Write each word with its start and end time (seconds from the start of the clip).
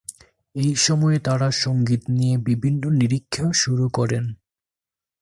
এই 0.55 0.73
সময়ে 0.75 1.17
তারা 1.19 1.47
সঙ্গীত 1.51 2.03
নিয়ে 2.09 2.35
বিভিন্ন 2.37 2.83
নিরীক্ষা 2.91 3.45
শুরু 3.53 3.85
করেন। 3.89 4.25